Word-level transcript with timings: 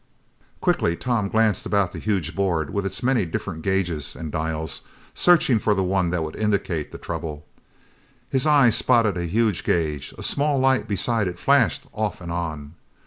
Quickly 0.61 0.95
Tom 0.95 1.29
glanced 1.29 1.63
about 1.63 1.91
the 1.91 1.99
huge 1.99 2.35
board 2.35 2.71
with 2.71 2.87
its 2.87 3.03
many 3.03 3.23
different 3.23 3.61
gauges 3.61 4.15
and 4.15 4.31
dials, 4.31 4.81
searching 5.13 5.59
for 5.59 5.75
the 5.75 5.83
one 5.83 6.09
that 6.09 6.23
would 6.23 6.35
indicate 6.35 6.91
the 6.91 6.97
trouble. 6.97 7.45
His 8.27 8.47
eye 8.47 8.71
spotted 8.71 9.15
a 9.15 9.27
huge 9.27 9.63
gauge. 9.63 10.11
A 10.17 10.23
small 10.23 10.57
light 10.57 10.87
beside 10.87 11.27
it 11.27 11.37
flashed 11.37 11.83
off 11.93 12.19
and 12.19 12.31
on. 12.31 12.73